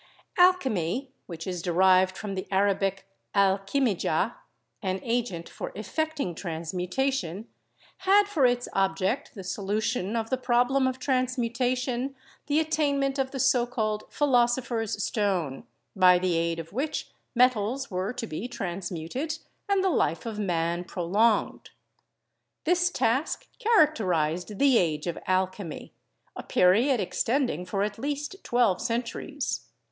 [0.35, 3.05] THE CHEMICAL CONCEPTION 7 Alchemy, which is derived from the Arabic
[3.35, 4.33] 'al kimija,'
[4.81, 7.47] an agent for effecting transmutation,
[7.97, 12.15] had for its object the solution of the problem of transmutation,
[12.47, 18.11] the attainment of the so called "philosopher's stone," by the aid of which metals were
[18.11, 19.37] to be transmuted
[19.69, 21.69] and the life of man pro longed.
[22.63, 25.93] This task characterized the Age of Alchemy,
[26.35, 29.67] a period extending for at least twelve centuries.